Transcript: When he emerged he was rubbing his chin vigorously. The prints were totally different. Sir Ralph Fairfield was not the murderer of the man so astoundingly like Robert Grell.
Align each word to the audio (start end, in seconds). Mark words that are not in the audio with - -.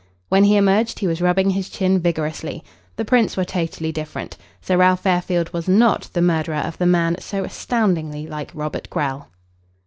When 0.29 0.45
he 0.45 0.57
emerged 0.57 0.97
he 0.97 1.05
was 1.05 1.21
rubbing 1.21 1.51
his 1.51 1.69
chin 1.69 1.99
vigorously. 1.99 2.63
The 2.95 3.05
prints 3.05 3.37
were 3.37 3.45
totally 3.45 3.91
different. 3.91 4.35
Sir 4.59 4.77
Ralph 4.77 5.01
Fairfield 5.01 5.53
was 5.53 5.67
not 5.67 6.09
the 6.13 6.23
murderer 6.23 6.55
of 6.55 6.79
the 6.79 6.87
man 6.87 7.17
so 7.19 7.43
astoundingly 7.43 8.25
like 8.25 8.49
Robert 8.55 8.89
Grell. 8.89 9.29